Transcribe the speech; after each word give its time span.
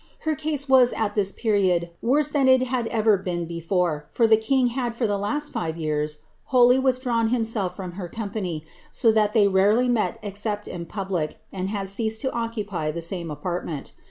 Her 0.21 0.33
case 0.33 0.67
was, 0.67 0.93
at 0.93 1.13
this 1.13 1.31
period, 1.31 1.91
worse 2.01 2.29
ikn 2.33 2.47
it 2.47 2.71
bad 2.71 2.87
ever 2.87 3.17
been 3.17 3.45
before, 3.45 4.07
for 4.09 4.25
the 4.25 4.35
king 4.35 4.69
had 4.69 4.95
for 4.95 5.05
the 5.05 5.15
last 5.19 5.51
five 5.53 5.77
years 5.77 6.23
vkoUy 6.51 6.81
withdrawn 6.81 7.27
himself 7.27 7.75
from 7.75 7.91
her 7.91 8.07
company, 8.07 8.65
so 8.89 9.11
that 9.11 9.33
they 9.33 9.47
rarely 9.47 9.87
met 9.87 10.19
Bfiept 10.23 10.67
in 10.67 10.87
public, 10.87 11.37
and 11.53 11.69
had 11.69 11.87
ceased 11.87 12.19
to 12.21 12.31
occupy 12.33 12.89
the 12.89 12.99
same 12.99 13.29
apartment. 13.29 13.91